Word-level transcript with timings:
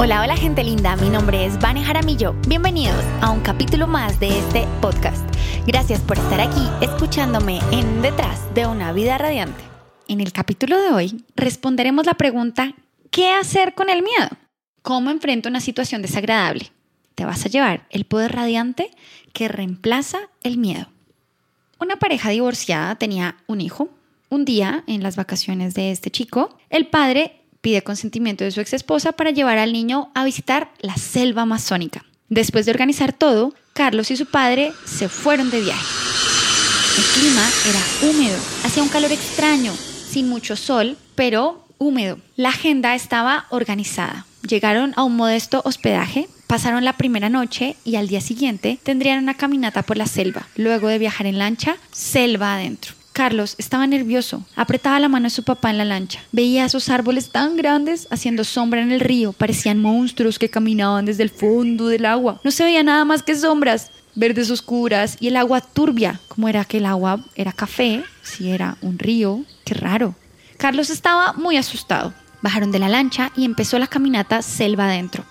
Hola, 0.00 0.22
hola 0.22 0.36
gente 0.36 0.62
linda, 0.62 0.94
mi 0.94 1.10
nombre 1.10 1.44
es 1.44 1.58
Vane 1.58 1.84
Jaramillo. 1.84 2.32
Bienvenidos 2.46 3.04
a 3.20 3.30
un 3.30 3.40
capítulo 3.40 3.88
más 3.88 4.20
de 4.20 4.38
este 4.38 4.64
podcast. 4.80 5.28
Gracias 5.66 6.00
por 6.02 6.16
estar 6.16 6.40
aquí 6.40 6.62
escuchándome 6.80 7.58
en 7.72 8.00
Detrás 8.00 8.54
de 8.54 8.64
una 8.66 8.92
vida 8.92 9.18
radiante. 9.18 9.60
En 10.06 10.20
el 10.20 10.32
capítulo 10.32 10.80
de 10.80 10.90
hoy 10.90 11.24
responderemos 11.34 12.06
la 12.06 12.14
pregunta 12.14 12.74
¿qué 13.10 13.30
hacer 13.30 13.74
con 13.74 13.90
el 13.90 14.04
miedo? 14.04 14.28
¿Cómo 14.82 15.10
enfrento 15.10 15.48
una 15.48 15.60
situación 15.60 16.00
desagradable? 16.00 16.70
Te 17.16 17.24
vas 17.24 17.44
a 17.44 17.48
llevar 17.48 17.88
el 17.90 18.04
poder 18.04 18.30
radiante 18.36 18.92
que 19.32 19.48
reemplaza 19.48 20.20
el 20.44 20.58
miedo. 20.58 20.86
Una 21.80 21.96
pareja 21.96 22.30
divorciada 22.30 22.94
tenía 22.94 23.38
un 23.48 23.60
hijo. 23.60 23.88
Un 24.30 24.44
día, 24.44 24.84
en 24.86 25.02
las 25.02 25.16
vacaciones 25.16 25.74
de 25.74 25.90
este 25.90 26.12
chico, 26.12 26.56
el 26.70 26.86
padre 26.86 27.37
pide 27.68 27.82
consentimiento 27.82 28.44
de 28.44 28.50
su 28.50 28.62
ex 28.62 28.72
esposa 28.72 29.12
para 29.12 29.30
llevar 29.30 29.58
al 29.58 29.74
niño 29.74 30.10
a 30.14 30.24
visitar 30.24 30.70
la 30.80 30.96
selva 30.96 31.42
amazónica. 31.42 32.02
Después 32.30 32.64
de 32.64 32.72
organizar 32.72 33.12
todo, 33.12 33.52
Carlos 33.74 34.10
y 34.10 34.16
su 34.16 34.24
padre 34.24 34.72
se 34.86 35.10
fueron 35.10 35.50
de 35.50 35.60
viaje. 35.60 35.86
El 36.96 37.04
clima 37.04 37.46
era 37.68 38.10
húmedo, 38.10 38.38
hacía 38.64 38.82
un 38.82 38.88
calor 38.88 39.12
extraño, 39.12 39.74
sin 39.74 40.30
mucho 40.30 40.56
sol, 40.56 40.96
pero 41.14 41.62
húmedo. 41.76 42.18
La 42.36 42.48
agenda 42.48 42.94
estaba 42.94 43.44
organizada. 43.50 44.24
Llegaron 44.48 44.94
a 44.96 45.02
un 45.02 45.16
modesto 45.16 45.60
hospedaje, 45.66 46.26
pasaron 46.46 46.86
la 46.86 46.96
primera 46.96 47.28
noche 47.28 47.76
y 47.84 47.96
al 47.96 48.08
día 48.08 48.22
siguiente 48.22 48.78
tendrían 48.82 49.22
una 49.22 49.34
caminata 49.34 49.82
por 49.82 49.98
la 49.98 50.06
selva. 50.06 50.48
Luego 50.56 50.88
de 50.88 50.98
viajar 50.98 51.26
en 51.26 51.38
lancha, 51.38 51.76
selva 51.92 52.54
adentro. 52.54 52.97
Carlos 53.18 53.56
estaba 53.58 53.84
nervioso. 53.88 54.44
Apretaba 54.54 55.00
la 55.00 55.08
mano 55.08 55.24
de 55.24 55.30
su 55.30 55.42
papá 55.42 55.70
en 55.70 55.78
la 55.78 55.84
lancha. 55.84 56.20
Veía 56.30 56.64
esos 56.64 56.88
árboles 56.88 57.30
tan 57.30 57.56
grandes 57.56 58.06
haciendo 58.12 58.44
sombra 58.44 58.80
en 58.80 58.92
el 58.92 59.00
río. 59.00 59.32
Parecían 59.32 59.82
monstruos 59.82 60.38
que 60.38 60.48
caminaban 60.48 61.04
desde 61.04 61.24
el 61.24 61.30
fondo 61.30 61.88
del 61.88 62.04
agua. 62.04 62.40
No 62.44 62.52
se 62.52 62.62
veía 62.62 62.84
nada 62.84 63.04
más 63.04 63.24
que 63.24 63.34
sombras 63.34 63.90
verdes 64.14 64.52
oscuras 64.52 65.16
y 65.18 65.26
el 65.26 65.36
agua 65.36 65.60
turbia. 65.60 66.20
como 66.28 66.48
era 66.48 66.64
que 66.64 66.76
el 66.76 66.86
agua 66.86 67.18
era 67.34 67.50
café? 67.50 68.04
Si 68.22 68.50
era 68.50 68.76
un 68.82 69.00
río. 69.00 69.42
Qué 69.64 69.74
raro. 69.74 70.14
Carlos 70.56 70.88
estaba 70.88 71.32
muy 71.32 71.56
asustado. 71.56 72.14
Bajaron 72.40 72.70
de 72.70 72.78
la 72.78 72.88
lancha 72.88 73.32
y 73.34 73.44
empezó 73.44 73.80
la 73.80 73.88
caminata 73.88 74.42
selva 74.42 74.84
adentro. 74.84 75.24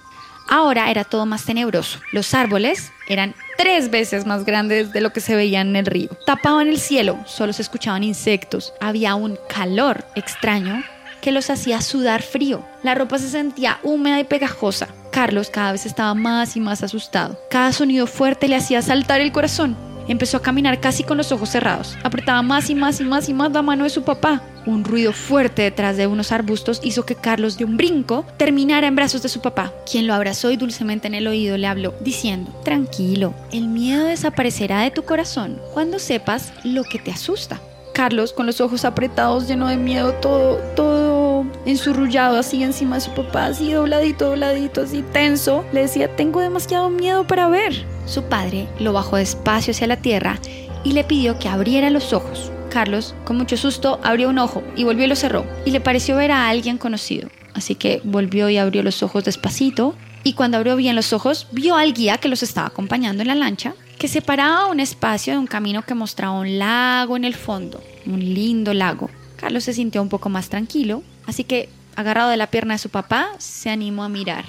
Ahora 0.47 0.89
era 0.89 1.03
todo 1.03 1.25
más 1.25 1.45
tenebroso. 1.45 1.99
Los 2.11 2.33
árboles 2.33 2.91
eran 3.07 3.35
tres 3.57 3.91
veces 3.91 4.25
más 4.25 4.45
grandes 4.45 4.93
de 4.93 5.01
lo 5.01 5.11
que 5.11 5.19
se 5.19 5.35
veían 5.35 5.69
en 5.69 5.75
el 5.77 5.85
río. 5.85 6.09
Tapaban 6.25 6.67
el 6.67 6.79
cielo, 6.79 7.19
solo 7.25 7.53
se 7.53 7.61
escuchaban 7.61 8.03
insectos. 8.03 8.73
Había 8.79 9.15
un 9.15 9.37
calor 9.49 10.05
extraño 10.15 10.83
que 11.21 11.31
los 11.31 11.49
hacía 11.49 11.81
sudar 11.81 12.21
frío. 12.21 12.63
La 12.83 12.95
ropa 12.95 13.17
se 13.17 13.29
sentía 13.29 13.79
húmeda 13.83 14.19
y 14.19 14.23
pegajosa. 14.23 14.87
Carlos 15.11 15.49
cada 15.49 15.73
vez 15.73 15.85
estaba 15.85 16.13
más 16.13 16.55
y 16.55 16.59
más 16.59 16.83
asustado. 16.83 17.37
Cada 17.49 17.73
sonido 17.73 18.07
fuerte 18.07 18.47
le 18.47 18.55
hacía 18.55 18.81
saltar 18.81 19.19
el 19.19 19.31
corazón. 19.31 19.75
Empezó 20.07 20.37
a 20.37 20.41
caminar 20.41 20.79
casi 20.79 21.03
con 21.03 21.17
los 21.17 21.31
ojos 21.33 21.49
cerrados. 21.49 21.97
Apretaba 22.03 22.41
más 22.41 22.69
y 22.69 22.75
más 22.75 23.01
y 23.01 23.03
más 23.03 23.27
y 23.27 23.33
más 23.33 23.51
la 23.51 23.61
mano 23.61 23.83
de 23.83 23.89
su 23.89 24.03
papá. 24.03 24.41
Un 24.67 24.83
ruido 24.83 25.13
fuerte 25.13 25.61
detrás 25.61 25.95
de 25.95 26.07
unos 26.07 26.33
arbustos 26.33 26.81
hizo 26.83 27.05
que 27.05 27.15
Carlos 27.15 27.57
de 27.57 27.63
un 27.63 27.77
brinco 27.77 28.25
terminara 28.35 28.87
en 28.87 28.97
brazos 28.97 29.21
de 29.21 29.29
su 29.29 29.39
papá, 29.39 29.71
quien 29.89 30.07
lo 30.07 30.13
abrazó 30.13 30.51
y 30.51 30.57
dulcemente 30.57 31.07
en 31.07 31.15
el 31.15 31.25
oído 31.25 31.55
le 31.55 31.67
habló, 31.67 31.93
diciendo, 32.01 32.51
tranquilo, 32.65 33.33
el 33.53 33.69
miedo 33.69 34.03
desaparecerá 34.03 34.81
de 34.81 34.91
tu 34.91 35.03
corazón 35.03 35.57
cuando 35.73 35.99
sepas 35.99 36.51
lo 36.65 36.83
que 36.83 36.99
te 36.99 37.11
asusta. 37.11 37.61
Carlos, 37.93 38.33
con 38.33 38.45
los 38.45 38.59
ojos 38.59 38.83
apretados, 38.83 39.47
lleno 39.47 39.69
de 39.69 39.77
miedo, 39.77 40.11
todo, 40.15 40.57
todo 40.75 41.45
ensurrullado 41.65 42.37
así 42.37 42.61
encima 42.61 42.95
de 42.95 43.01
su 43.01 43.11
papá, 43.11 43.45
así 43.45 43.71
dobladito, 43.71 44.31
dobladito, 44.31 44.81
así 44.81 45.01
tenso, 45.13 45.63
le 45.71 45.83
decía, 45.83 46.13
tengo 46.17 46.41
demasiado 46.41 46.89
miedo 46.89 47.25
para 47.25 47.47
ver. 47.47 47.85
Su 48.05 48.23
padre 48.23 48.67
lo 48.81 48.91
bajó 48.91 49.15
despacio 49.15 49.71
hacia 49.71 49.87
la 49.87 50.01
tierra 50.01 50.39
y 50.83 50.91
le 50.91 51.05
pidió 51.05 51.39
que 51.39 51.47
abriera 51.47 51.89
los 51.89 52.11
ojos. 52.11 52.51
Carlos, 52.69 53.15
con 53.25 53.37
mucho 53.37 53.57
susto, 53.57 53.99
abrió 54.03 54.29
un 54.29 54.39
ojo 54.39 54.63
y 54.75 54.83
volvió 54.83 55.05
y 55.05 55.07
lo 55.07 55.15
cerró. 55.15 55.45
Y 55.65 55.71
le 55.71 55.81
pareció 55.81 56.15
ver 56.15 56.31
a 56.31 56.49
alguien 56.49 56.77
conocido. 56.77 57.29
Así 57.53 57.75
que 57.75 58.01
volvió 58.03 58.49
y 58.49 58.57
abrió 58.57 58.83
los 58.83 59.01
ojos 59.03 59.23
despacito. 59.23 59.95
Y 60.23 60.33
cuando 60.33 60.57
abrió 60.57 60.75
bien 60.75 60.95
los 60.95 61.13
ojos, 61.13 61.47
vio 61.51 61.75
al 61.75 61.93
guía 61.93 62.17
que 62.17 62.27
los 62.27 62.43
estaba 62.43 62.67
acompañando 62.67 63.21
en 63.21 63.29
la 63.29 63.35
lancha, 63.35 63.73
que 63.97 64.07
separaba 64.07 64.67
un 64.67 64.79
espacio 64.79 65.33
de 65.33 65.39
un 65.39 65.47
camino 65.47 65.81
que 65.81 65.95
mostraba 65.95 66.39
un 66.39 66.59
lago 66.59 67.17
en 67.17 67.23
el 67.23 67.33
fondo. 67.33 67.81
Un 68.05 68.19
lindo 68.19 68.73
lago. 68.73 69.09
Carlos 69.37 69.63
se 69.63 69.73
sintió 69.73 70.01
un 70.01 70.09
poco 70.09 70.29
más 70.29 70.49
tranquilo, 70.49 71.03
así 71.25 71.43
que, 71.43 71.69
agarrado 71.95 72.29
de 72.29 72.37
la 72.37 72.47
pierna 72.47 72.73
de 72.73 72.79
su 72.79 72.89
papá, 72.89 73.29
se 73.37 73.69
animó 73.69 74.03
a 74.03 74.09
mirar. 74.09 74.45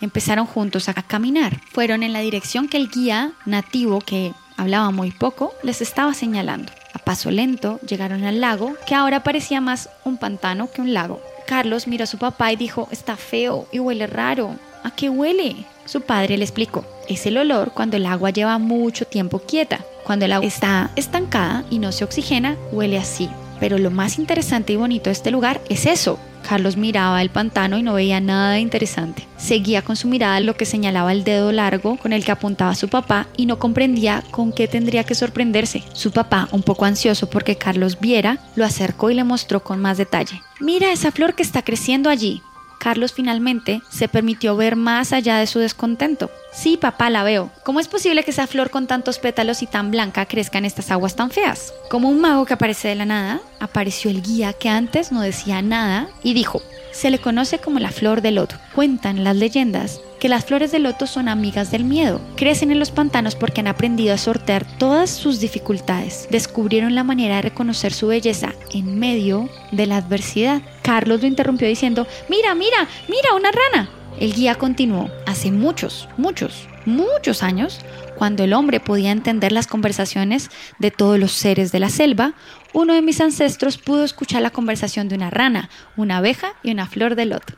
Empezaron 0.00 0.46
juntos 0.46 0.88
a 0.88 0.94
caminar. 0.94 1.60
Fueron 1.72 2.02
en 2.02 2.12
la 2.12 2.20
dirección 2.20 2.68
que 2.68 2.76
el 2.76 2.90
guía 2.90 3.32
nativo, 3.46 4.00
que 4.00 4.32
hablaba 4.56 4.90
muy 4.90 5.10
poco, 5.12 5.54
les 5.62 5.80
estaba 5.80 6.12
señalando. 6.12 6.72
Paso 7.04 7.30
lento 7.30 7.78
llegaron 7.86 8.24
al 8.24 8.40
lago, 8.40 8.74
que 8.86 8.94
ahora 8.94 9.22
parecía 9.22 9.60
más 9.60 9.90
un 10.04 10.16
pantano 10.16 10.70
que 10.70 10.80
un 10.80 10.94
lago. 10.94 11.20
Carlos 11.46 11.86
miró 11.86 12.04
a 12.04 12.06
su 12.06 12.18
papá 12.18 12.52
y 12.52 12.56
dijo, 12.56 12.88
está 12.90 13.16
feo 13.16 13.66
y 13.70 13.78
huele 13.78 14.06
raro. 14.06 14.56
¿A 14.82 14.90
qué 14.90 15.10
huele? 15.10 15.56
Su 15.84 16.00
padre 16.00 16.38
le 16.38 16.44
explicó, 16.44 16.84
es 17.08 17.26
el 17.26 17.36
olor 17.36 17.72
cuando 17.72 17.98
el 17.98 18.06
agua 18.06 18.30
lleva 18.30 18.58
mucho 18.58 19.06
tiempo 19.06 19.38
quieta. 19.40 19.80
Cuando 20.04 20.24
el 20.24 20.32
agua 20.32 20.46
está 20.46 20.90
estancada 20.96 21.64
y 21.70 21.78
no 21.78 21.92
se 21.92 22.04
oxigena, 22.04 22.56
huele 22.72 22.98
así. 22.98 23.28
Pero 23.60 23.78
lo 23.78 23.90
más 23.90 24.18
interesante 24.18 24.72
y 24.72 24.76
bonito 24.76 25.04
de 25.04 25.12
este 25.12 25.30
lugar 25.30 25.60
es 25.68 25.86
eso, 25.86 26.18
Carlos 26.48 26.76
miraba 26.76 27.22
el 27.22 27.30
pantano 27.30 27.78
y 27.78 27.82
no 27.82 27.94
veía 27.94 28.20
nada 28.20 28.60
interesante. 28.60 29.26
Seguía 29.36 29.82
con 29.82 29.96
su 29.96 30.08
mirada 30.08 30.40
lo 30.40 30.56
que 30.56 30.66
señalaba 30.66 31.12
el 31.12 31.24
dedo 31.24 31.50
largo 31.52 31.96
con 31.96 32.12
el 32.12 32.24
que 32.24 32.32
apuntaba 32.32 32.74
su 32.74 32.88
papá 32.88 33.26
y 33.36 33.46
no 33.46 33.58
comprendía 33.58 34.22
con 34.30 34.52
qué 34.52 34.68
tendría 34.68 35.04
que 35.04 35.14
sorprenderse. 35.14 35.82
Su 35.92 36.12
papá, 36.12 36.48
un 36.52 36.62
poco 36.62 36.84
ansioso 36.84 37.28
porque 37.28 37.56
Carlos 37.56 37.98
viera, 37.98 38.38
lo 38.54 38.64
acercó 38.64 39.10
y 39.10 39.14
le 39.14 39.24
mostró 39.24 39.64
con 39.64 39.80
más 39.80 39.98
detalle. 39.98 40.40
Mira 40.60 40.92
esa 40.92 41.10
flor 41.10 41.34
que 41.34 41.42
está 41.42 41.62
creciendo 41.62 42.10
allí. 42.10 42.42
Carlos 42.84 43.14
finalmente 43.14 43.80
se 43.88 44.08
permitió 44.08 44.58
ver 44.58 44.76
más 44.76 45.14
allá 45.14 45.38
de 45.38 45.46
su 45.46 45.58
descontento. 45.58 46.30
Sí, 46.52 46.76
papá, 46.76 47.08
la 47.08 47.24
veo. 47.24 47.50
¿Cómo 47.64 47.80
es 47.80 47.88
posible 47.88 48.24
que 48.24 48.30
esa 48.30 48.46
flor 48.46 48.68
con 48.68 48.86
tantos 48.86 49.18
pétalos 49.18 49.62
y 49.62 49.66
tan 49.66 49.90
blanca 49.90 50.26
crezca 50.26 50.58
en 50.58 50.66
estas 50.66 50.90
aguas 50.90 51.16
tan 51.16 51.30
feas? 51.30 51.72
Como 51.88 52.10
un 52.10 52.20
mago 52.20 52.44
que 52.44 52.52
aparece 52.52 52.88
de 52.88 52.94
la 52.94 53.06
nada, 53.06 53.40
apareció 53.58 54.10
el 54.10 54.20
guía 54.20 54.52
que 54.52 54.68
antes 54.68 55.12
no 55.12 55.22
decía 55.22 55.62
nada 55.62 56.08
y 56.22 56.34
dijo, 56.34 56.60
se 56.92 57.08
le 57.08 57.18
conoce 57.18 57.56
como 57.56 57.78
la 57.78 57.90
flor 57.90 58.20
de 58.20 58.32
loto. 58.32 58.56
Cuentan 58.74 59.24
las 59.24 59.36
leyendas 59.36 60.02
que 60.24 60.30
las 60.30 60.46
flores 60.46 60.72
de 60.72 60.78
loto 60.78 61.06
son 61.06 61.28
amigas 61.28 61.70
del 61.70 61.84
miedo. 61.84 62.18
Crecen 62.34 62.70
en 62.70 62.78
los 62.78 62.90
pantanos 62.90 63.34
porque 63.34 63.60
han 63.60 63.66
aprendido 63.66 64.14
a 64.14 64.16
sortear 64.16 64.64
todas 64.78 65.10
sus 65.10 65.38
dificultades. 65.38 66.28
Descubrieron 66.30 66.94
la 66.94 67.04
manera 67.04 67.36
de 67.36 67.42
reconocer 67.42 67.92
su 67.92 68.06
belleza 68.06 68.54
en 68.72 68.98
medio 68.98 69.50
de 69.70 69.84
la 69.84 69.98
adversidad. 69.98 70.62
Carlos 70.80 71.20
lo 71.20 71.26
interrumpió 71.26 71.68
diciendo, 71.68 72.06
mira, 72.30 72.54
mira, 72.54 72.88
mira, 73.06 73.34
una 73.36 73.50
rana. 73.52 73.90
El 74.18 74.32
guía 74.32 74.54
continuó, 74.54 75.10
hace 75.26 75.50
muchos, 75.50 76.08
muchos, 76.16 76.68
muchos 76.86 77.42
años, 77.42 77.80
cuando 78.16 78.44
el 78.44 78.54
hombre 78.54 78.80
podía 78.80 79.12
entender 79.12 79.52
las 79.52 79.66
conversaciones 79.66 80.48
de 80.78 80.90
todos 80.90 81.18
los 81.18 81.32
seres 81.32 81.70
de 81.70 81.80
la 81.80 81.90
selva, 81.90 82.32
uno 82.72 82.94
de 82.94 83.02
mis 83.02 83.20
ancestros 83.20 83.76
pudo 83.76 84.04
escuchar 84.04 84.40
la 84.40 84.48
conversación 84.48 85.06
de 85.10 85.16
una 85.16 85.28
rana, 85.28 85.68
una 85.98 86.16
abeja 86.16 86.54
y 86.62 86.70
una 86.70 86.86
flor 86.86 87.14
de 87.14 87.26
loto. 87.26 87.52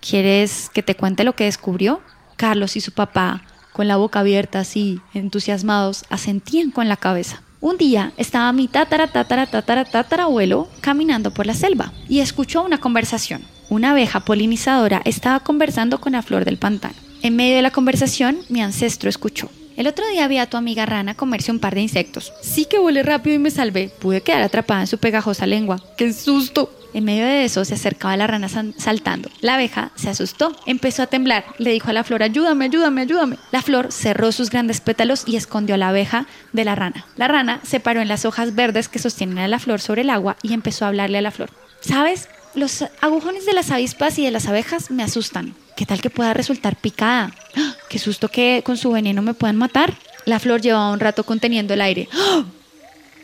¿Quieres 0.00 0.70
que 0.72 0.82
te 0.82 0.94
cuente 0.94 1.24
lo 1.24 1.34
que 1.34 1.44
descubrió? 1.44 2.00
Carlos 2.36 2.76
y 2.76 2.80
su 2.80 2.92
papá, 2.92 3.42
con 3.72 3.86
la 3.86 3.96
boca 3.96 4.20
abierta 4.20 4.60
así, 4.60 5.00
entusiasmados, 5.14 6.04
asentían 6.08 6.70
con 6.70 6.88
la 6.88 6.96
cabeza. 6.96 7.42
Un 7.60 7.76
día 7.76 8.12
estaba 8.16 8.50
mi 8.52 8.66
tatara, 8.68 9.08
tatara, 9.08 9.46
tatara, 9.46 9.84
tatarabuelo 9.84 10.68
caminando 10.80 11.30
por 11.30 11.46
la 11.46 11.54
selva 11.54 11.92
y 12.08 12.20
escuchó 12.20 12.62
una 12.62 12.78
conversación. 12.78 13.42
Una 13.68 13.90
abeja 13.90 14.20
polinizadora 14.20 15.02
estaba 15.04 15.40
conversando 15.40 16.00
con 16.00 16.12
la 16.12 16.22
flor 16.22 16.46
del 16.46 16.56
pantano. 16.56 16.94
En 17.22 17.36
medio 17.36 17.56
de 17.56 17.62
la 17.62 17.70
conversación, 17.70 18.38
mi 18.48 18.62
ancestro 18.62 19.10
escuchó. 19.10 19.50
El 19.76 19.86
otro 19.86 20.08
día 20.08 20.26
vi 20.26 20.38
a 20.38 20.48
tu 20.48 20.56
amiga 20.56 20.86
rana 20.86 21.14
comerse 21.14 21.52
un 21.52 21.58
par 21.58 21.74
de 21.74 21.82
insectos. 21.82 22.32
Sí 22.42 22.64
que 22.64 22.78
volé 22.78 23.02
rápido 23.02 23.36
y 23.36 23.38
me 23.38 23.50
salvé. 23.50 23.90
Pude 24.00 24.22
quedar 24.22 24.42
atrapada 24.42 24.80
en 24.80 24.86
su 24.86 24.98
pegajosa 24.98 25.46
lengua. 25.46 25.82
¡Qué 25.96 26.12
susto! 26.12 26.70
En 26.92 27.04
medio 27.04 27.24
de 27.24 27.44
eso 27.44 27.64
se 27.64 27.74
acercaba 27.74 28.16
la 28.16 28.26
rana 28.26 28.48
saltando. 28.48 29.30
La 29.40 29.54
abeja 29.54 29.92
se 29.94 30.10
asustó, 30.10 30.56
empezó 30.66 31.02
a 31.02 31.06
temblar, 31.06 31.44
le 31.58 31.70
dijo 31.70 31.90
a 31.90 31.92
la 31.92 32.04
flor, 32.04 32.22
ayúdame, 32.22 32.64
ayúdame, 32.64 33.02
ayúdame. 33.02 33.36
La 33.52 33.62
flor 33.62 33.92
cerró 33.92 34.32
sus 34.32 34.50
grandes 34.50 34.80
pétalos 34.80 35.24
y 35.26 35.36
escondió 35.36 35.76
a 35.76 35.78
la 35.78 35.90
abeja 35.90 36.26
de 36.52 36.64
la 36.64 36.74
rana. 36.74 37.06
La 37.16 37.28
rana 37.28 37.60
se 37.62 37.80
paró 37.80 38.00
en 38.00 38.08
las 38.08 38.24
hojas 38.24 38.54
verdes 38.54 38.88
que 38.88 38.98
sostienen 38.98 39.38
a 39.38 39.48
la 39.48 39.58
flor 39.58 39.80
sobre 39.80 40.02
el 40.02 40.10
agua 40.10 40.36
y 40.42 40.52
empezó 40.52 40.84
a 40.84 40.88
hablarle 40.88 41.18
a 41.18 41.22
la 41.22 41.30
flor. 41.30 41.50
¿Sabes? 41.80 42.28
Los 42.54 42.84
agujones 43.00 43.46
de 43.46 43.52
las 43.52 43.70
avispas 43.70 44.18
y 44.18 44.24
de 44.24 44.32
las 44.32 44.48
abejas 44.48 44.90
me 44.90 45.04
asustan. 45.04 45.54
¿Qué 45.76 45.86
tal 45.86 46.00
que 46.00 46.10
pueda 46.10 46.34
resultar 46.34 46.76
picada? 46.76 47.32
¡Ah! 47.56 47.74
¡Qué 47.88 47.98
susto 47.98 48.28
que 48.28 48.62
con 48.64 48.76
su 48.76 48.90
veneno 48.90 49.22
me 49.22 49.34
puedan 49.34 49.56
matar! 49.56 49.94
La 50.26 50.40
flor 50.40 50.60
llevaba 50.60 50.92
un 50.92 51.00
rato 51.00 51.24
conteniendo 51.24 51.74
el 51.74 51.80
aire. 51.80 52.08
¡Ah! 52.12 52.44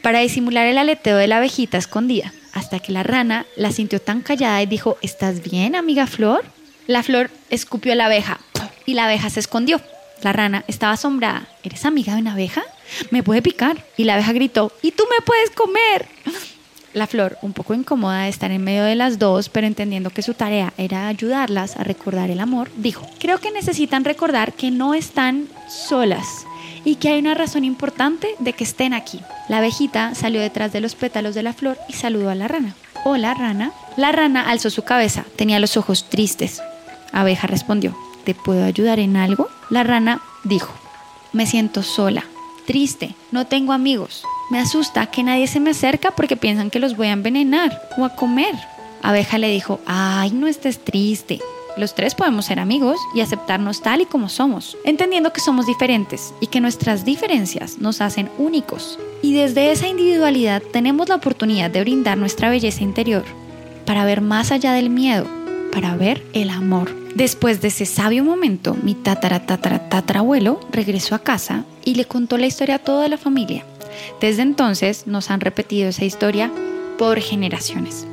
Para 0.07 0.21
disimular 0.21 0.69
el 0.69 0.79
aleteo 0.79 1.17
de 1.17 1.27
la 1.27 1.39
abejita 1.39 1.79
escondida 1.79 2.33
hasta 2.53 2.79
que 2.79 2.93
la 2.93 3.03
rana 3.03 3.45
la 3.57 3.73
sintió 3.73 4.01
tan 4.01 4.21
callada 4.21 4.63
y 4.63 4.67
dijo, 4.67 4.99
¿estás 5.03 5.43
bien, 5.43 5.75
amiga 5.75 6.07
Flor? 6.07 6.45
La 6.87 7.03
flor 7.03 7.29
escupió 7.51 7.91
a 7.91 7.97
la 7.97 8.07
abeja 8.07 8.39
y 8.85 8.95
la 8.95 9.07
abeja 9.07 9.31
se 9.31 9.41
escondió. 9.41 9.81
La 10.23 10.33
rana 10.33 10.63
estaba 10.69 10.93
asombrada. 10.93 11.49
¿Eres 11.65 11.85
amiga 11.85 12.15
de 12.15 12.21
una 12.21 12.35
abeja? 12.35 12.63
Me 13.11 13.25
puede 13.25 13.43
picar. 13.43 13.85
Y 13.97 14.05
la 14.05 14.15
abeja 14.15 14.33
gritó, 14.33 14.71
¿y 14.81 14.93
tú 14.93 15.03
me 15.11 15.27
puedes 15.27 15.51
comer? 15.51 16.07
La 16.93 17.09
flor, 17.09 17.37
un 17.43 17.53
poco 17.53 17.75
incómoda 17.75 18.23
de 18.23 18.29
estar 18.29 18.53
en 18.53 18.63
medio 18.63 18.85
de 18.85 18.95
las 18.95 19.19
dos, 19.19 19.49
pero 19.49 19.67
entendiendo 19.67 20.11
que 20.11 20.23
su 20.23 20.35
tarea 20.35 20.73
era 20.79 21.09
ayudarlas 21.09 21.77
a 21.77 21.83
recordar 21.83 22.31
el 22.31 22.39
amor, 22.39 22.71
dijo, 22.77 23.11
creo 23.19 23.39
que 23.39 23.51
necesitan 23.51 24.05
recordar 24.05 24.53
que 24.53 24.71
no 24.71 24.95
están 24.95 25.49
solas 25.69 26.47
y 26.87 26.95
que 26.95 27.09
hay 27.09 27.19
una 27.19 27.35
razón 27.35 27.65
importante 27.65 28.37
de 28.39 28.53
que 28.53 28.63
estén 28.63 28.95
aquí. 28.95 29.21
La 29.49 29.59
abejita 29.59 30.15
salió 30.15 30.41
detrás 30.41 30.73
de 30.73 30.81
los 30.81 30.95
pétalos 30.95 31.35
de 31.35 31.43
la 31.43 31.53
flor 31.53 31.77
y 31.89 31.95
saludó 31.95 32.31
a 32.31 32.37
la 32.37 32.47
rana. 32.47 32.77
Hola, 33.05 33.35
rana. 33.35 33.73
La 33.97 34.13
rana 34.13 34.49
alzó 34.49 34.71
su 34.71 34.83
cabeza, 34.83 35.25
tenía 35.35 35.59
los 35.59 35.77
ojos 35.77 36.09
tristes. 36.09 36.63
Abeja 37.13 37.49
respondió, 37.49 37.97
¿te 38.25 38.35
puedo 38.35 38.65
ayudar 38.65 39.01
en 39.01 39.17
algo? 39.17 39.49
La 39.69 39.83
rana 39.83 40.23
dijo, 40.45 40.73
me 41.33 41.47
siento 41.47 41.83
sola, 41.83 42.25
triste, 42.67 43.17
no 43.33 43.49
tengo 43.49 43.73
amigos. 43.73 44.23
Me 44.53 44.61
asusta 44.61 45.07
que 45.07 45.25
nadie 45.25 45.49
se 45.49 45.59
me 45.59 45.71
acerca 45.71 46.13
porque 46.13 46.37
piensan 46.37 46.71
que 46.71 46.79
los 46.79 46.97
voy 46.97 47.09
a 47.09 47.13
envenenar 47.13 47.83
o 47.99 48.05
a 48.05 48.15
comer. 48.15 48.55
Abeja 49.03 49.39
le 49.39 49.51
dijo, 49.51 49.81
ay, 49.87 50.31
no 50.31 50.47
estés 50.47 50.85
triste. 50.85 51.41
Los 51.77 51.95
tres 51.95 52.15
podemos 52.15 52.47
ser 52.47 52.59
amigos 52.59 52.99
y 53.15 53.21
aceptarnos 53.21 53.83
tal 53.83 54.01
y 54.01 54.07
como 54.07 54.31
somos, 54.31 54.79
entendiendo 54.85 55.35
que 55.35 55.43
somos 55.43 55.67
diferentes 55.67 56.33
y 56.41 56.47
que 56.47 56.63
nuestras 56.63 57.05
diferencias 57.05 57.79
nos 57.79 58.01
hacen 58.01 58.31
únicos. 58.39 58.99
Y 59.21 59.35
desde 59.35 59.71
esa 59.71 59.87
individualidad 59.87 60.63
tenemos 60.73 61.11
la 61.11 61.17
oportunidad 61.17 61.71
de 61.71 61.83
brindar 61.83 62.17
nuestra 62.17 62.49
belleza 62.49 62.83
interior 62.83 63.25
para 63.85 64.07
ver 64.07 64.23
más 64.23 64.53
allá 64.53 64.73
del 64.73 64.89
miedo, 64.89 65.27
para 65.71 65.95
ver 65.97 66.25
el 66.33 66.49
amor. 66.49 66.97
Después 67.15 67.61
de 67.61 67.69
ese 67.69 67.85
sabio 67.85 68.25
momento, 68.25 68.75
mi 68.83 68.95
tatara 68.95 69.45
tatara 69.45 69.91
tatarabuelo 69.91 70.61
regresó 70.73 71.15
a 71.15 71.19
casa 71.19 71.65
y 71.85 71.97
le 71.97 72.07
contó 72.07 72.39
la 72.39 72.47
historia 72.47 72.77
a 72.77 72.79
toda 72.79 73.07
la 73.09 73.19
familia. 73.19 73.67
Desde 74.19 74.41
entonces 74.41 75.07
nos 75.07 75.31
han 75.31 75.43
repetido 75.43 75.91
esa 75.91 76.07
historia 76.07 76.51
por 76.97 77.21
generaciones, 77.21 78.07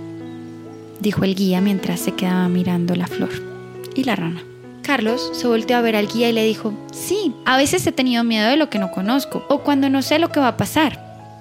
dijo 1.00 1.24
el 1.24 1.36
guía 1.36 1.62
mientras 1.62 2.02
se 2.02 2.12
quedaba 2.12 2.50
mirando 2.50 2.96
la 2.96 3.08
flor 3.08 3.53
y 3.96 4.04
la 4.04 4.16
rana. 4.16 4.44
Carlos 4.84 5.32
se 5.34 5.48
volteó 5.48 5.78
a 5.78 5.82
ver 5.82 5.96
al 5.96 6.08
guía 6.08 6.30
y 6.30 6.34
le 6.34 6.44
dijo, 6.44 6.74
sí, 6.92 7.34
a 7.46 7.58
veces 7.58 7.88
he 7.88 7.92
tenido 7.92 8.24
miedo 8.24 8.50
de 8.50 8.58
lo 8.58 8.70
que 8.70 8.80
no 8.80 8.92
conozco 8.92 9.46
o 9.50 9.60
cuando 9.60 9.90
no 9.90 10.02
sé 10.02 10.20
lo 10.20 10.30
que 10.30 10.40
va 10.40 10.50
a 10.50 10.58
pasar. 10.58 11.00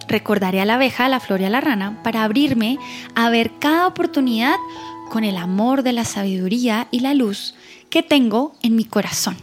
Recordaré 0.08 0.60
a 0.60 0.64
la 0.64 0.74
abeja, 0.74 1.06
a 1.06 1.08
la 1.08 1.20
flor 1.20 1.40
y 1.40 1.44
a 1.44 1.50
la 1.50 1.60
rana 1.60 2.00
para 2.02 2.24
abrirme 2.24 2.78
a 3.14 3.30
ver 3.30 3.50
cada 3.58 3.86
oportunidad 3.86 4.56
con 5.10 5.24
el 5.24 5.36
amor 5.36 5.82
de 5.82 5.92
la 5.92 6.04
sabiduría 6.04 6.88
y 6.90 7.00
la 7.00 7.14
luz 7.14 7.54
que 7.90 8.02
tengo 8.02 8.54
en 8.62 8.76
mi 8.76 8.84
corazón. 8.84 9.36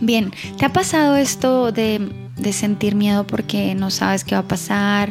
Bien, 0.00 0.32
¿te 0.58 0.64
ha 0.64 0.72
pasado 0.72 1.16
esto 1.16 1.72
de, 1.72 2.10
de 2.36 2.52
sentir 2.52 2.94
miedo 2.94 3.26
porque 3.26 3.74
no 3.74 3.90
sabes 3.90 4.24
qué 4.24 4.34
va 4.34 4.40
a 4.40 4.48
pasar, 4.48 5.10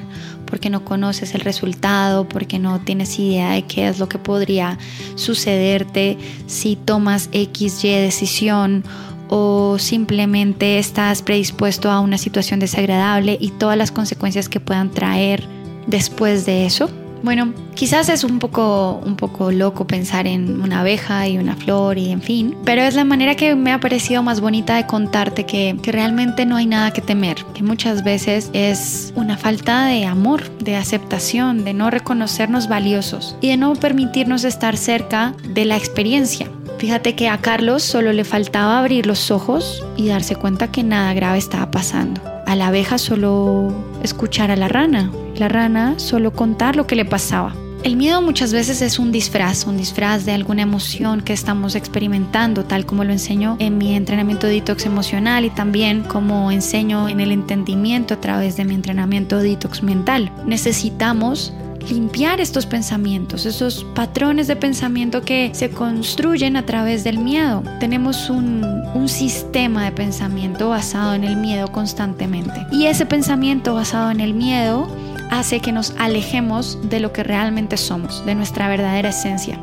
porque 0.53 0.69
no 0.69 0.85
conoces 0.85 1.33
el 1.33 1.41
resultado, 1.41 2.29
porque 2.29 2.59
no 2.59 2.79
tienes 2.79 3.17
idea 3.17 3.53
de 3.53 3.63
qué 3.63 3.88
es 3.88 3.97
lo 3.97 4.07
que 4.07 4.19
podría 4.19 4.77
sucederte 5.15 6.15
si 6.45 6.75
tomas 6.75 7.27
X, 7.31 7.83
Y 7.83 7.89
decisión 7.89 8.83
o 9.29 9.77
simplemente 9.79 10.77
estás 10.77 11.23
predispuesto 11.23 11.89
a 11.89 12.01
una 12.01 12.19
situación 12.19 12.59
desagradable 12.59 13.35
y 13.41 13.50
todas 13.50 13.79
las 13.79 13.91
consecuencias 13.91 14.47
que 14.47 14.59
puedan 14.59 14.91
traer 14.91 15.44
después 15.88 16.45
de 16.45 16.67
eso? 16.67 16.88
Bueno, 17.23 17.53
quizás 17.73 18.09
es 18.09 18.25
un 18.25 18.37
poco, 18.39 19.01
un 19.05 19.15
poco 19.15 19.49
loco 19.49 19.87
pensar 19.87 20.27
en 20.27 20.59
una 20.61 20.81
abeja 20.81 21.25
y 21.29 21.37
una 21.37 21.55
flor 21.55 21.97
y 21.97 22.11
en 22.11 22.21
fin, 22.21 22.53
pero 22.65 22.81
es 22.81 22.95
la 22.95 23.05
manera 23.05 23.35
que 23.35 23.55
me 23.55 23.71
ha 23.71 23.79
parecido 23.79 24.21
más 24.21 24.41
bonita 24.41 24.75
de 24.75 24.85
contarte 24.85 25.45
que, 25.45 25.77
que 25.81 25.93
realmente 25.93 26.45
no 26.45 26.57
hay 26.57 26.65
nada 26.65 26.91
que 26.91 27.01
temer, 27.01 27.37
que 27.53 27.63
muchas 27.63 28.03
veces 28.03 28.49
es 28.51 29.13
una 29.15 29.37
falta 29.37 29.85
de 29.85 30.05
amor, 30.05 30.49
de 30.59 30.75
aceptación, 30.75 31.63
de 31.63 31.73
no 31.73 31.89
reconocernos 31.89 32.67
valiosos 32.67 33.37
y 33.39 33.47
de 33.47 33.57
no 33.57 33.73
permitirnos 33.75 34.43
estar 34.43 34.75
cerca 34.75 35.33
de 35.47 35.63
la 35.63 35.77
experiencia. 35.77 36.51
Fíjate 36.77 37.15
que 37.15 37.29
a 37.29 37.37
Carlos 37.37 37.83
solo 37.83 38.11
le 38.11 38.25
faltaba 38.25 38.79
abrir 38.79 39.05
los 39.05 39.31
ojos 39.31 39.81
y 39.95 40.09
darse 40.09 40.35
cuenta 40.35 40.71
que 40.71 40.83
nada 40.83 41.13
grave 41.13 41.37
estaba 41.37 41.71
pasando. 41.71 42.21
A 42.45 42.57
la 42.57 42.67
abeja 42.67 42.97
solo 42.97 43.73
escuchar 44.03 44.51
a 44.51 44.57
la 44.57 44.67
rana 44.67 45.09
la 45.38 45.47
rana 45.47 45.95
solo 45.97 46.31
contar 46.31 46.75
lo 46.75 46.88
que 46.88 46.95
le 46.95 47.06
pasaba. 47.06 47.56
El 47.83 47.97
miedo 47.97 48.21
muchas 48.21 48.53
veces 48.53 48.81
es 48.81 48.97
un 48.97 49.12
disfraz, 49.12 49.68
un 49.68 49.75
disfraz 49.75 50.24
de 50.24 50.31
alguna 50.31 50.62
emoción 50.62 51.19
que 51.19 51.33
estamos 51.33 51.75
experimentando, 51.75 52.63
tal 52.63 52.85
como 52.85 53.03
lo 53.03 53.12
enseño 53.12 53.57
en 53.59 53.77
mi 53.77 53.94
entrenamiento 53.94 54.47
detox 54.47 54.85
emocional 54.85 55.44
y 55.44 55.50
también 55.50 56.03
como 56.03 56.50
enseño 56.50 57.09
en 57.09 57.19
el 57.19 57.33
entendimiento 57.33 58.13
a 58.13 58.21
través 58.21 58.56
de 58.56 58.63
mi 58.63 58.74
entrenamiento 58.74 59.39
detox 59.39 59.83
mental. 59.83 60.31
Necesitamos 60.45 61.51
limpiar 61.89 62.39
estos 62.39 62.65
pensamientos, 62.65 63.45
esos 63.45 63.83
patrones 63.95 64.47
de 64.47 64.56
pensamiento 64.56 65.21
que 65.21 65.51
se 65.53 65.69
construyen 65.69 66.56
a 66.56 66.65
través 66.65 67.03
del 67.03 67.18
miedo. 67.18 67.63
Tenemos 67.81 68.30
un, 68.30 68.63
un, 68.95 69.09
sistema 69.09 69.83
de 69.83 69.91
pensamiento 69.91 70.69
basado 70.69 71.13
en 71.15 71.25
el 71.25 71.35
miedo 71.35 71.68
constantemente. 71.68 72.65
Y 72.71 72.85
ese 72.85 73.06
pensamiento 73.06 73.74
basado 73.74 74.12
en 74.12 74.21
el 74.21 74.33
miedo 74.33 74.88
hace 75.39 75.59
que 75.59 75.71
nos 75.71 75.94
alejemos 75.97 76.77
de 76.83 77.00
lo 77.00 77.12
que 77.12 77.24
realmente 77.24 77.77
somos, 77.77 78.25
de 78.25 78.35
nuestra 78.35 78.68
verdadera 78.68 79.09
esencia. 79.09 79.57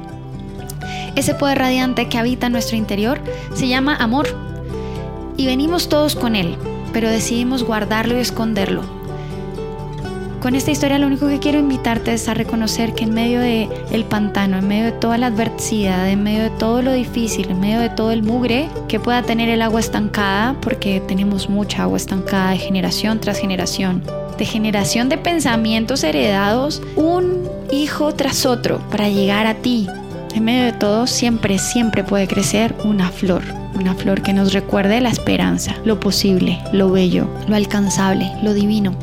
Ese 1.15 1.35
poder 1.35 1.59
radiante 1.59 2.09
que 2.09 2.19
habita 2.19 2.47
en 2.47 2.53
nuestro 2.53 2.77
interior 2.77 3.21
se 3.55 3.69
llama 3.69 3.97
amor 3.97 4.29
y 5.37 5.47
venimos 5.47 5.89
todos 5.89 6.17
con 6.17 6.37
él, 6.37 6.57
pero 6.93 7.09
decidimos 7.09 7.65
guardarlo 7.65 8.17
y 8.17 8.21
esconderlo. 8.21 8.83
Con 10.41 10.55
esta 10.55 10.71
historia 10.71 10.99
lo 10.99 11.07
único 11.07 11.29
que 11.29 11.39
quiero 11.39 11.59
invitarte 11.59 12.15
es 12.15 12.27
a 12.27 12.35
reconocer 12.35 12.95
que 12.95 13.05
en 13.05 13.13
medio 13.13 13.41
de 13.41 13.69
el 13.93 14.05
pantano, 14.05 14.57
en 14.57 14.67
medio 14.67 14.87
de 14.87 14.93
toda 14.93 15.19
la 15.19 15.27
adversidad, 15.27 16.09
en 16.09 16.23
medio 16.23 16.45
de 16.45 16.51
todo 16.51 16.81
lo 16.81 16.93
difícil, 16.93 17.51
en 17.51 17.61
medio 17.61 17.79
de 17.79 17.91
todo 17.91 18.11
el 18.11 18.23
mugre 18.23 18.71
que 18.89 18.99
pueda 18.99 19.23
tener 19.23 19.51
el 19.51 19.61
agua 19.61 19.81
estancada, 19.81 20.57
porque 20.63 21.01
tenemos 21.01 21.51
mucha 21.51 21.83
agua 21.83 21.99
estancada 21.99 22.53
de 22.53 22.59
generación 22.59 23.21
tras 23.21 23.39
generación, 23.39 24.03
de 24.41 24.47
generación 24.47 25.11
de 25.11 25.19
pensamientos 25.19 26.03
heredados 26.03 26.83
un 26.97 27.47
hijo 27.71 28.15
tras 28.15 28.47
otro 28.47 28.79
para 28.91 29.11
llegar 29.11 29.47
a 29.47 29.57
ti. 29.57 29.87
En 30.35 30.45
medio 30.45 30.65
de 30.65 30.73
todo 30.73 31.07
siempre, 31.07 31.59
siempre 31.59 32.05
puede 32.05 32.27
crecer 32.27 32.75
una 32.83 33.11
flor, 33.11 33.43
una 33.75 33.95
flor 33.95 34.23
que 34.23 34.33
nos 34.33 34.55
recuerde 34.55 35.03
la 35.03 35.11
esperanza, 35.11 35.77
lo 35.85 36.01
posible, 36.01 36.59
lo 36.73 36.91
bello, 36.91 37.29
lo 37.49 37.55
alcanzable, 37.55 38.33
lo 38.43 38.55
divino. 38.55 38.95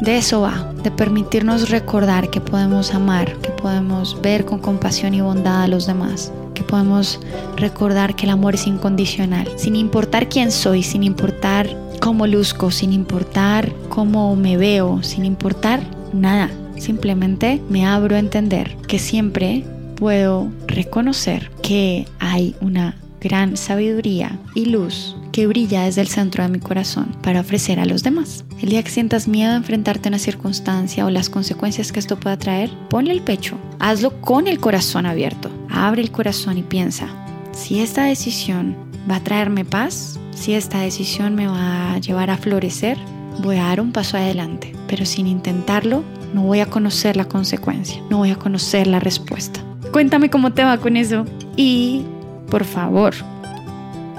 De 0.00 0.16
eso 0.16 0.40
va, 0.40 0.72
de 0.82 0.90
permitirnos 0.90 1.70
recordar 1.70 2.28
que 2.28 2.40
podemos 2.40 2.92
amar, 2.92 3.32
que 3.36 3.50
podemos 3.50 4.20
ver 4.20 4.44
con 4.44 4.58
compasión 4.58 5.14
y 5.14 5.20
bondad 5.20 5.62
a 5.62 5.68
los 5.68 5.86
demás, 5.86 6.32
podemos 6.70 7.18
recordar 7.56 8.14
que 8.14 8.24
el 8.24 8.30
amor 8.30 8.54
es 8.54 8.66
incondicional, 8.66 9.48
sin 9.56 9.74
importar 9.74 10.28
quién 10.28 10.52
soy, 10.52 10.82
sin 10.82 11.02
importar 11.02 11.68
cómo 12.00 12.26
luzco, 12.26 12.70
sin 12.70 12.92
importar 12.92 13.72
cómo 13.88 14.36
me 14.36 14.56
veo, 14.56 15.02
sin 15.02 15.24
importar 15.24 15.80
nada. 16.12 16.50
Simplemente 16.78 17.60
me 17.68 17.84
abro 17.84 18.16
a 18.16 18.20
entender 18.20 18.76
que 18.86 18.98
siempre 18.98 19.64
puedo 19.96 20.48
reconocer 20.66 21.50
que 21.62 22.06
hay 22.20 22.54
una 22.60 22.96
gran 23.20 23.56
sabiduría 23.58 24.38
y 24.54 24.66
luz 24.66 25.14
que 25.32 25.46
brilla 25.46 25.82
desde 25.82 26.00
el 26.00 26.08
centro 26.08 26.42
de 26.42 26.48
mi 26.48 26.58
corazón 26.58 27.14
para 27.22 27.40
ofrecer 27.40 27.78
a 27.78 27.84
los 27.84 28.02
demás. 28.02 28.44
El 28.62 28.70
día 28.70 28.82
que 28.82 28.90
sientas 28.90 29.28
miedo 29.28 29.52
a 29.52 29.56
enfrentarte 29.56 30.08
a 30.08 30.10
una 30.10 30.18
circunstancia 30.18 31.04
o 31.04 31.10
las 31.10 31.28
consecuencias 31.28 31.92
que 31.92 32.00
esto 32.00 32.18
pueda 32.18 32.38
traer, 32.38 32.70
ponle 32.88 33.12
el 33.12 33.20
pecho, 33.20 33.58
hazlo 33.78 34.20
con 34.22 34.48
el 34.48 34.58
corazón 34.58 35.04
abierto. 35.04 35.50
Abre 35.72 36.02
el 36.02 36.10
corazón 36.10 36.58
y 36.58 36.62
piensa, 36.62 37.08
si 37.52 37.80
esta 37.80 38.04
decisión 38.04 38.76
va 39.10 39.16
a 39.16 39.24
traerme 39.24 39.64
paz, 39.64 40.18
si 40.34 40.54
esta 40.54 40.80
decisión 40.80 41.34
me 41.34 41.46
va 41.46 41.92
a 41.92 41.98
llevar 41.98 42.30
a 42.30 42.36
florecer, 42.36 42.98
voy 43.42 43.56
a 43.56 43.64
dar 43.64 43.80
un 43.80 43.92
paso 43.92 44.16
adelante, 44.16 44.74
pero 44.88 45.04
sin 45.04 45.26
intentarlo 45.26 46.02
no 46.34 46.42
voy 46.42 46.60
a 46.60 46.66
conocer 46.66 47.16
la 47.16 47.24
consecuencia, 47.24 48.02
no 48.10 48.18
voy 48.18 48.30
a 48.30 48.36
conocer 48.36 48.86
la 48.86 49.00
respuesta. 49.00 49.60
Cuéntame 49.92 50.30
cómo 50.30 50.52
te 50.52 50.64
va 50.64 50.78
con 50.78 50.96
eso 50.96 51.24
y, 51.56 52.02
por 52.50 52.64
favor, 52.64 53.14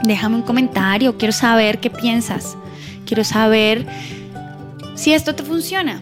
déjame 0.04 0.36
un 0.36 0.42
comentario, 0.42 1.18
quiero 1.18 1.32
saber 1.32 1.80
qué 1.80 1.90
piensas, 1.90 2.58
quiero 3.06 3.24
saber 3.24 3.86
si 4.96 5.14
esto 5.14 5.36
te 5.36 5.44
funciona. 5.44 6.02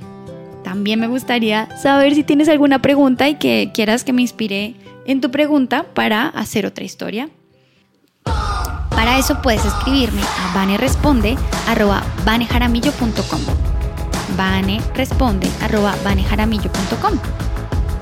También 0.63 0.99
me 0.99 1.07
gustaría 1.07 1.69
saber 1.77 2.15
si 2.15 2.23
tienes 2.23 2.49
alguna 2.49 2.81
pregunta 2.81 3.29
y 3.29 3.35
que 3.35 3.71
quieras 3.73 4.03
que 4.03 4.13
me 4.13 4.21
inspire 4.21 4.75
en 5.09 5.19
tu 5.21 5.31
pregunta 5.31 5.85
para 5.95 6.27
hacer 6.27 6.67
otra 6.67 6.83
historia. 6.83 7.29
Para 8.91 9.17
eso 9.17 9.41
puedes 9.41 9.65
escribirme 9.65 10.21
a 10.21 10.53
vaneresponde.com 10.53 13.41
vaneresponde.com 14.37 17.13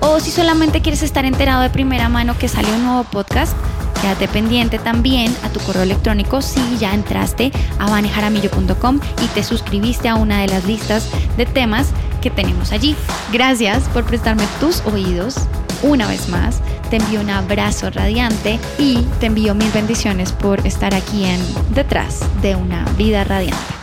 O 0.02 0.20
si 0.20 0.32
solamente 0.32 0.82
quieres 0.82 1.02
estar 1.02 1.24
enterado 1.24 1.62
de 1.62 1.70
primera 1.70 2.10
mano 2.10 2.38
que 2.38 2.50
sale 2.50 2.70
un 2.74 2.84
nuevo 2.84 3.06
podcast, 3.06 3.56
Quédate 4.02 4.28
pendiente 4.28 4.78
también 4.78 5.36
a 5.44 5.50
tu 5.50 5.60
correo 5.62 5.82
electrónico 5.82 6.44
si 6.44 6.78
ya 6.78 6.94
entraste 6.94 7.52
a 7.80 7.90
vanejaramillo.com 7.90 9.00
y 9.24 9.28
te 9.30 9.44
suscribiste 9.44 10.08
a 10.08 10.14
una 10.16 10.42
de 10.42 10.48
las 10.48 10.66
listas 10.66 11.10
de 11.36 11.48
temas 11.48 11.88
que 12.22 12.30
tenemos 12.30 12.72
allí. 12.72 12.96
Gracias 13.34 13.90
por 13.90 14.06
prestarme 14.06 14.44
tus 14.60 14.86
oídos 14.86 15.38
una 15.82 16.08
vez 16.08 16.30
más. 16.30 16.62
Te 16.90 16.98
envío 16.98 17.20
un 17.20 17.30
abrazo 17.30 17.90
radiante 17.90 18.60
y 18.80 19.02
te 19.20 19.26
envío 19.26 19.54
mil 19.54 19.72
bendiciones 19.72 20.32
por 20.32 20.66
estar 20.66 20.96
aquí 20.96 21.26
en 21.26 21.42
Detrás 21.74 22.22
de 22.42 22.56
una 22.56 22.86
vida 22.98 23.24
radiante. 23.24 23.77